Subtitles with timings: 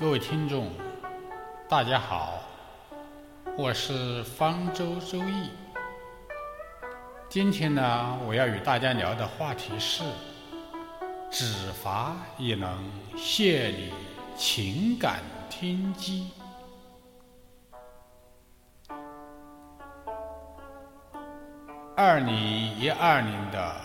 [0.00, 0.70] 各位听众，
[1.68, 2.40] 大家好，
[3.54, 5.50] 我是方舟周易。
[7.28, 10.02] 今天呢，我要与大家聊的话题是：
[11.30, 13.92] 指法也能卸你
[14.38, 16.30] 情感天机。
[21.94, 22.34] 二零
[22.78, 23.76] 一二年的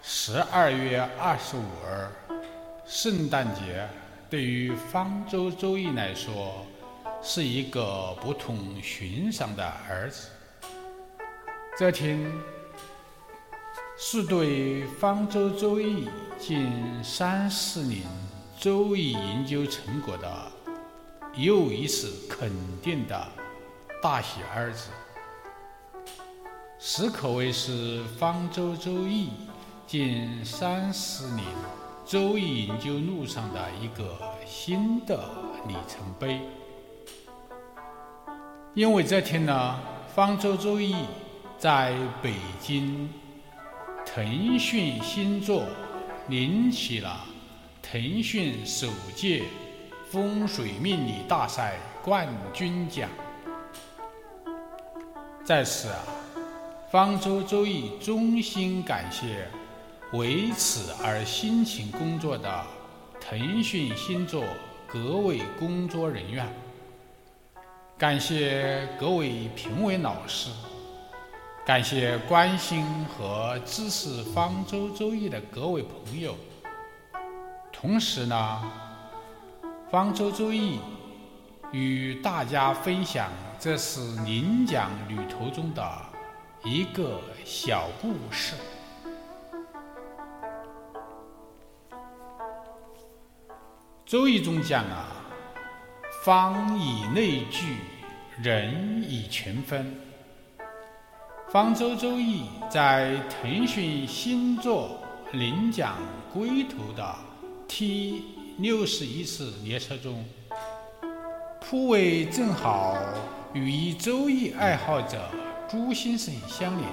[0.00, 2.08] 十二月二十五日，
[2.86, 3.86] 圣诞节。
[4.30, 6.66] 对于方舟周易来说，
[7.22, 10.28] 是一个不同寻常的儿子。
[11.78, 12.30] 这天
[13.98, 16.70] 是对方舟周易近
[17.02, 18.02] 三四年
[18.58, 20.52] 周易研究成果的
[21.34, 23.28] 又一次肯定的
[24.02, 24.90] 大喜儿子，
[26.78, 29.30] 实可谓是方舟周易
[29.86, 31.46] 近三四年。
[32.08, 35.28] 周易研究路上的一个新的
[35.66, 36.40] 里程碑，
[38.72, 39.78] 因为这天呢，
[40.14, 40.96] 方舟周易
[41.58, 43.12] 在北京
[44.06, 45.64] 腾讯星座
[46.28, 47.26] 领取了
[47.82, 49.42] 腾讯首届
[50.10, 53.06] 风水命理大赛冠军奖。
[55.44, 56.00] 在此啊，
[56.90, 59.46] 方舟周易衷心感谢。
[60.12, 62.66] 为此而辛勤工作的
[63.20, 64.42] 腾讯星座
[64.86, 66.50] 各位工作人员，
[67.98, 70.48] 感谢各位评委老师，
[71.66, 76.34] 感谢关心和支持方舟周易的各位朋友。
[77.70, 78.62] 同时呢，
[79.90, 80.80] 方舟周易
[81.70, 85.86] 与大家分享这次领奖旅途中的
[86.64, 88.54] 一个小故事。
[94.08, 95.06] 周易中讲啊，
[96.24, 97.76] 方以内聚，
[98.42, 99.94] 人以群分。
[101.50, 104.98] 方舟周易在腾讯星座
[105.32, 105.96] 领奖
[106.32, 107.14] 归途的
[107.68, 108.24] T
[108.56, 110.24] 六十一次列车中，
[111.60, 112.96] 铺位正好
[113.52, 115.20] 与一周易爱好者
[115.68, 116.88] 朱先生相连。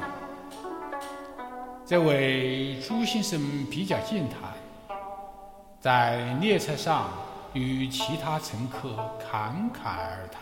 [1.85, 3.39] 这位朱先生
[3.71, 4.64] 比较健谈。
[5.85, 7.11] 在列车上
[7.53, 10.41] 与其他乘客侃侃而谈，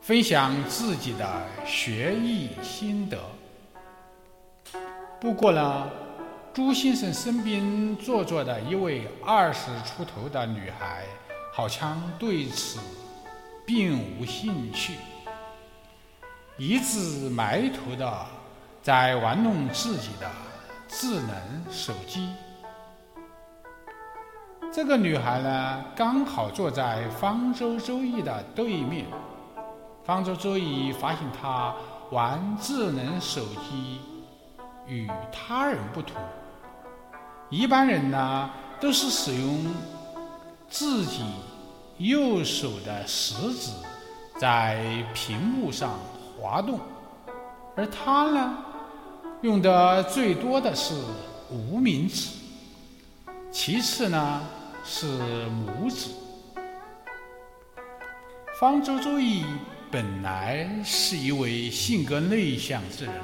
[0.00, 3.18] 分享自己的学艺心得。
[5.20, 5.90] 不过呢，
[6.54, 11.02] 朱先生身边坐着的一位二十出头的女孩，
[11.52, 12.78] 好像对此
[13.66, 14.94] 并无兴趣，
[16.56, 18.26] 一直埋头的
[18.84, 20.30] 在玩弄自己的
[20.86, 22.30] 智能手机。
[24.70, 29.06] 这个女孩呢，刚好坐在方舟周易的对面。
[30.04, 31.74] 方舟周易发现她
[32.10, 34.00] 玩智能手机
[34.86, 36.16] 与他人不同。
[37.48, 39.66] 一般人呢，都是使用
[40.68, 41.24] 自己
[41.96, 43.72] 右手的食指
[44.38, 45.94] 在屏幕上
[46.38, 46.78] 滑动，
[47.74, 48.58] 而她呢，
[49.40, 50.94] 用的最多的是
[51.50, 52.28] 无名指。
[53.50, 54.42] 其次呢。
[54.90, 55.06] 是
[55.46, 56.08] 拇指。
[58.58, 59.44] 方舟周易
[59.90, 63.14] 本来是一位性格内向之人，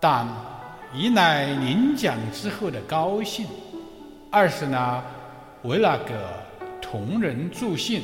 [0.00, 0.26] 但
[0.92, 3.46] 一来领奖之后的高兴，
[4.32, 5.02] 二是呢
[5.62, 6.28] 为了个
[6.82, 8.02] 同人助兴，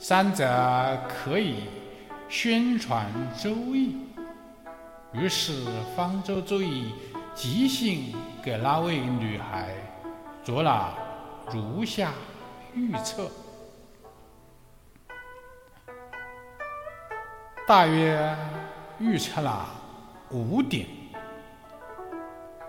[0.00, 1.62] 三者可以
[2.28, 3.06] 宣传
[3.40, 3.96] 周易。
[5.12, 5.64] 于是
[5.96, 6.92] 方舟周易
[7.36, 9.72] 即兴给那位女孩。
[10.48, 10.96] 做了
[11.52, 12.10] 如下
[12.72, 13.30] 预测，
[17.66, 18.34] 大约
[18.98, 19.66] 预测了
[20.30, 20.86] 五点。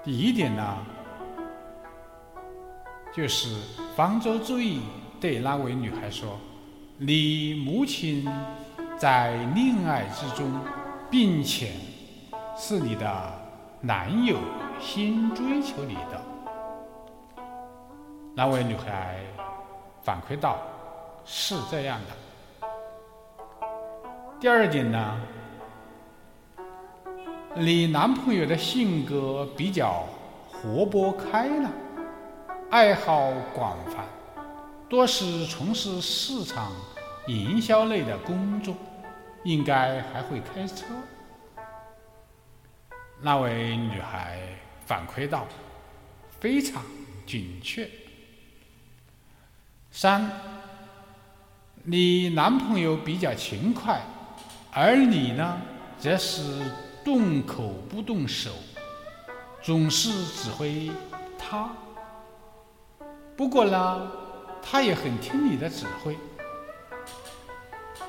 [0.04, 0.78] 第一点呢，
[3.14, 3.48] 就是
[3.96, 4.82] 方舟注意
[5.22, 6.38] 对那位女孩说
[7.00, 8.30] ：“你母亲
[8.98, 10.52] 在恋爱之中，
[11.10, 11.72] 并且
[12.58, 13.34] 是你的
[13.80, 14.38] 男友
[14.82, 16.22] 先追求你的。”
[18.40, 19.20] 那位女孩
[20.02, 20.58] 反馈道
[21.28, 22.68] ：“是这样的。
[24.40, 25.20] 第二点呢，
[27.54, 30.06] 你男朋友的性格比较
[30.48, 31.70] 活泼开朗，
[32.72, 34.06] 爱好广泛，
[34.88, 36.72] 多是从事市场
[37.28, 38.74] 营销类的工作，
[39.44, 40.86] 应该还会开车。”
[43.20, 44.40] 那位女孩
[44.86, 45.46] 反馈道
[46.40, 46.82] ：“非常
[47.28, 47.86] 准确。”
[49.92, 50.30] 三，
[51.84, 54.02] 你男朋友比较勤快，
[54.72, 55.58] 而你呢，
[56.00, 56.62] 则是
[57.04, 58.52] 动口不动手，
[59.62, 60.90] 总是指挥
[61.38, 61.70] 他。
[63.36, 64.12] 不过呢，
[64.62, 66.18] 他也很听你的指挥。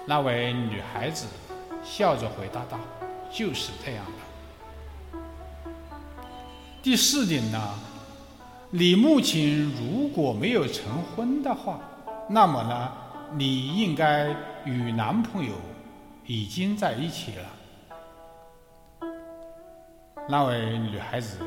[0.07, 1.27] 那位女孩子
[1.83, 2.79] 笑着回答道
[3.33, 5.19] ：“就是这样的。”
[6.83, 7.75] 第四点呢，
[8.71, 11.81] 你目前如果没有成婚的话，
[12.29, 12.93] 那么呢，
[13.33, 14.35] 你应该
[14.65, 15.53] 与男朋友
[16.27, 19.09] 已经在一起了。
[20.29, 21.39] 那位女孩子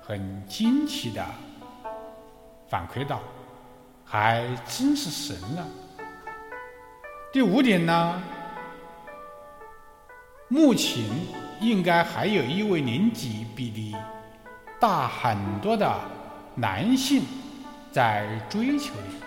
[0.00, 1.24] 很惊奇的
[2.68, 3.20] 反馈道
[4.04, 5.66] ：“还真是神了。”
[7.32, 8.22] 第五点呢，
[10.48, 11.02] 目前
[11.60, 13.96] 应该还有一位年纪比你
[14.78, 15.92] 大很多的
[16.54, 17.22] 男性
[17.90, 19.20] 在追求你。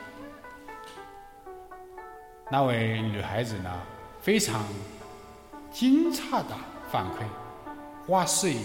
[2.50, 3.72] 那位女孩子呢，
[4.20, 4.64] 非常
[5.72, 6.56] 惊诧的
[6.92, 7.24] 反馈
[8.12, 8.58] ：“哇塞，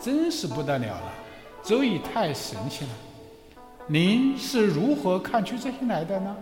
[0.00, 1.12] 真是不得了了，
[1.62, 2.90] 周易太神奇了！
[3.86, 6.36] 您是如何看出这些来的呢？”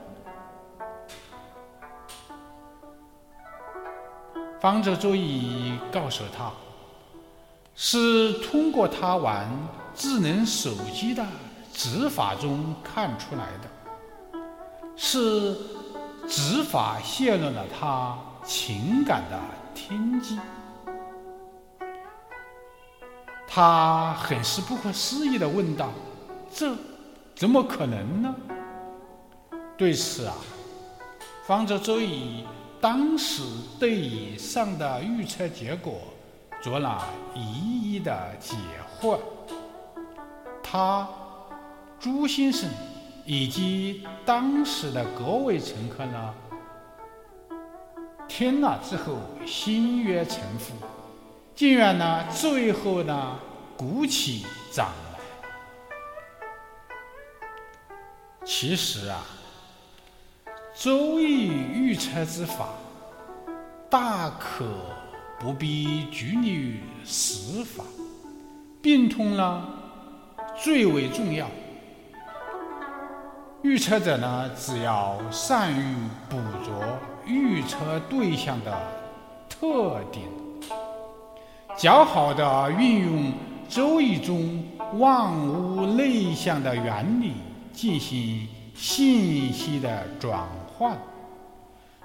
[4.61, 6.51] 方舟周易告诉他，
[7.75, 9.47] 是通过他玩
[9.95, 11.25] 智能手机的
[11.77, 14.41] 执法中看出来的，
[14.97, 15.55] 是
[16.27, 19.39] 执法泄露了他情感的
[19.75, 20.39] 天机。
[23.47, 25.91] 他很是不可思议的问道
[26.51, 26.75] ：“这
[27.35, 28.35] 怎么可能呢？”
[29.77, 30.35] 对此啊，
[31.47, 32.47] 方舟周以。
[32.79, 33.43] 当时
[33.81, 35.99] 对以上的预测结果
[36.63, 38.55] 做了一一的解
[39.01, 39.19] 惑。
[40.63, 41.09] 他、
[41.99, 42.69] 朱先生
[43.25, 46.35] 以及当时的各位乘客呢，
[48.29, 50.75] 听了之后心悦诚服，
[51.55, 53.39] 竟然呢最后呢
[53.77, 55.19] 鼓起掌来。
[58.45, 59.25] 其实啊。
[60.79, 62.69] 周易预测之法，
[63.89, 64.67] 大可
[65.41, 67.83] 不必拘泥于死法，
[68.83, 69.67] 病痛呢
[70.55, 71.49] 最为重要。
[73.63, 75.95] 预测者呢，只要善于
[76.29, 76.75] 捕捉
[77.25, 78.79] 预测对象的
[79.49, 80.25] 特点，
[81.77, 83.33] 较好的运用
[83.69, 84.65] 周易中
[84.99, 87.35] 万物内象的原理
[87.73, 90.47] 进行信息的转。
[90.79, 90.95] 换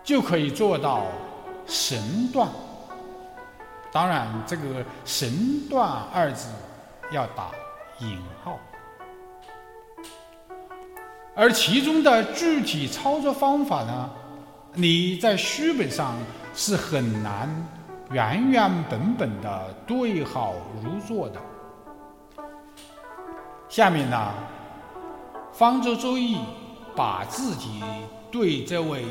[0.02, 1.04] 就可以做到
[1.68, 2.48] 神断。
[3.92, 4.64] 当然，这个
[5.04, 6.48] “神断”二字
[7.12, 7.52] 要打
[8.00, 8.58] 引号。
[11.36, 14.10] 而其中的具体操作方法呢，
[14.74, 16.16] 你在书本上
[16.54, 17.50] 是很难
[18.12, 21.42] 原原本本的对号入座的。
[23.70, 24.34] 下面呢，
[25.54, 26.38] 方舟周易
[26.96, 27.82] 把自己。
[28.32, 29.04] 对这位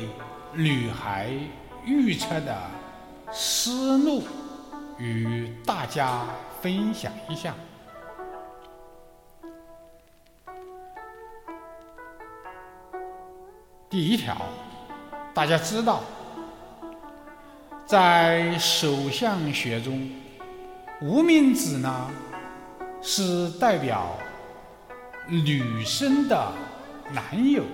[0.51, 1.29] 女孩
[1.85, 2.57] 预测的
[3.31, 4.23] 思路
[4.97, 6.23] 与大家
[6.59, 7.53] 分享一下。
[13.91, 14.37] 第一条，
[15.33, 15.99] 大家知道，
[17.85, 20.09] 在手相学中，
[21.01, 22.09] 无名指呢
[23.01, 24.15] 是代表
[25.27, 26.53] 女生的
[27.11, 27.65] 男友。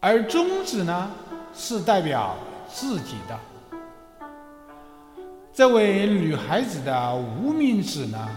[0.00, 1.10] 而中指呢，
[1.52, 2.34] 是代表
[2.66, 3.38] 自己的。
[5.52, 8.30] 这位女孩子的无名指呢，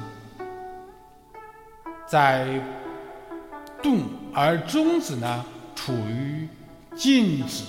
[2.05, 2.45] 在
[3.81, 4.01] 动，
[4.33, 5.45] 而中指呢
[5.85, 6.47] 处于
[6.95, 7.65] 静止，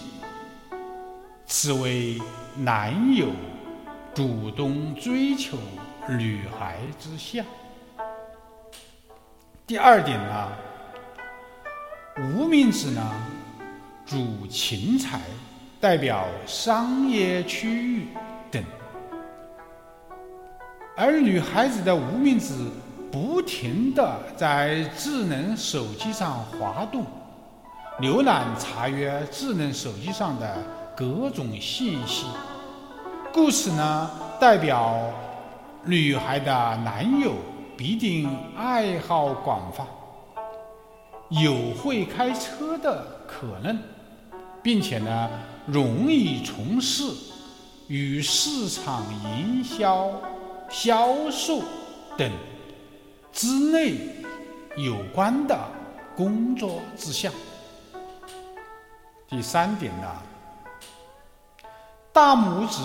[1.47, 2.17] 此为
[2.57, 3.27] 男友
[4.15, 5.59] 主动追求
[6.09, 7.45] 女孩之相。
[9.67, 10.53] 第二点呢，
[12.21, 13.03] 无名指呢。
[14.07, 15.21] 主钱财，
[15.81, 18.07] 代表商业区域
[18.49, 18.63] 等。
[20.97, 22.55] 而女孩子的无名指
[23.11, 27.05] 不停的在智能手机上滑动，
[28.01, 30.57] 浏览查阅智能手机上的
[30.97, 32.27] 各种信息，
[33.33, 34.11] 故此呢，
[34.41, 34.99] 代表
[35.85, 37.35] 女孩的男友
[37.77, 39.87] 必定爱好广泛，
[41.29, 43.79] 有会开车的可能。
[44.61, 45.31] 并且呢，
[45.67, 47.05] 容易从事
[47.87, 50.11] 与市场营销、
[50.71, 51.61] 销售
[52.17, 52.33] 等
[53.31, 53.99] 之类
[54.79, 55.55] 有关的
[56.17, 57.31] 工作之项。
[59.29, 60.07] 第三点呢，
[62.13, 62.81] 大拇指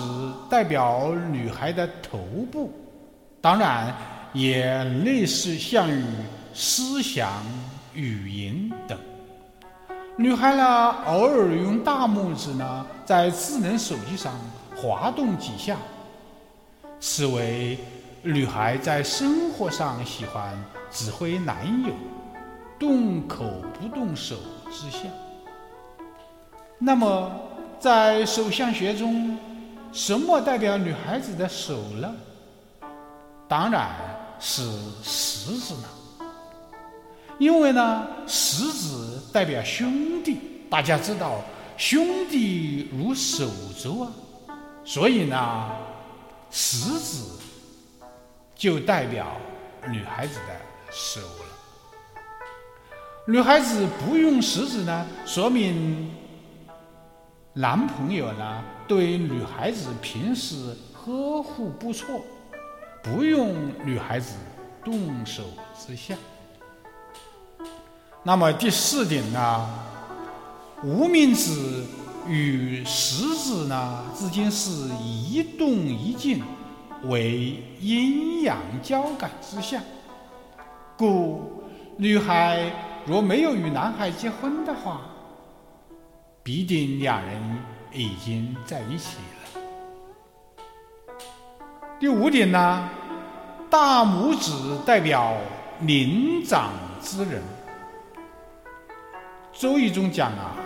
[0.48, 2.18] 代表女孩的头
[2.50, 2.72] 部，
[3.40, 3.94] 当然
[4.32, 6.04] 也类似像于
[6.52, 7.30] 思想、
[7.94, 8.98] 语言等。
[10.16, 14.34] 女孩呢，偶尔用大拇指呢，在智能手机上
[14.76, 15.76] 滑动几下，
[16.98, 17.78] 此为
[18.22, 20.52] 女孩在生活上喜欢
[20.90, 21.92] 指挥男友
[22.78, 23.44] 动口
[23.78, 24.36] 不动手
[24.72, 25.02] 之象。
[26.82, 27.30] 那么，
[27.78, 29.38] 在手相学中，
[29.92, 32.10] 什么代表女孩子的手呢？
[33.46, 33.90] 当然
[34.40, 34.62] 是
[35.02, 36.26] 食指了。
[37.38, 38.88] 因为呢，食指
[39.30, 40.38] 代表兄弟，
[40.70, 41.42] 大家知道
[41.76, 43.46] 兄弟如手
[43.78, 44.12] 足啊，
[44.82, 45.70] 所以呢，
[46.50, 47.22] 食指
[48.54, 49.26] 就代表
[49.90, 50.56] 女孩子的
[50.90, 51.44] 手了。
[53.26, 56.10] 女孩子不用食指呢，说明
[57.52, 62.20] 男朋友呢对女孩子平时呵护不错，
[63.02, 64.36] 不用女孩子
[64.84, 65.42] 动手
[65.76, 66.14] 之下。
[68.22, 69.68] 那么第四点呢，
[70.84, 71.84] 无名指
[72.28, 74.70] 与食指呢之间是
[75.02, 76.44] 一动一静，
[77.04, 79.82] 为阴阳交感之象。
[80.96, 81.64] 故
[81.96, 82.70] 女孩
[83.06, 85.00] 若没有与男孩结婚的话，
[86.52, 87.40] 必定两人
[87.92, 89.18] 已经在一起
[89.54, 89.62] 了。
[92.00, 92.88] 第五点呢，
[93.70, 94.50] 大拇指
[94.84, 95.36] 代表
[95.78, 97.40] 年长之人。
[99.52, 100.56] 周易中讲啊，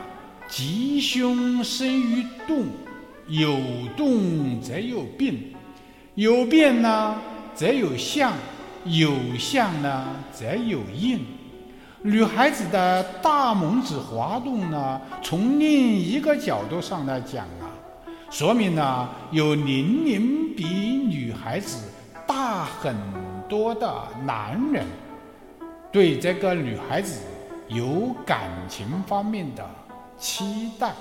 [0.48, 2.64] 吉凶生于动，
[3.26, 3.60] 有
[3.94, 5.34] 动则有变，
[6.14, 7.20] 有变呢
[7.54, 8.32] 则有相，
[8.86, 11.20] 有相呢则有应。
[12.06, 17.72] 女孩子的大拇指滑动呢，从另一个角度上来讲啊，
[18.30, 21.90] 说明呢有年龄比女孩子
[22.26, 22.94] 大很
[23.48, 23.90] 多的
[24.26, 24.84] 男人
[25.90, 27.20] 对这个女孩子。
[27.68, 29.66] 有感情方面的
[30.18, 30.92] 期待。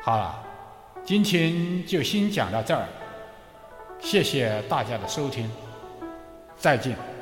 [0.00, 0.42] 好了，
[1.04, 2.88] 今天就先讲到这儿，
[4.00, 5.50] 谢谢大家的收听，
[6.58, 7.17] 再见。